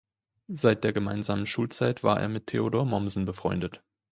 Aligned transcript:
Seit 0.47 0.83
der 0.83 0.93
gemeinsamen 0.93 1.45
Schulzeit 1.45 2.03
war 2.03 2.19
er 2.19 2.27
mit 2.27 2.47
Theodor 2.47 2.85
Mommsen 2.85 3.25
befreundet. 3.25 3.83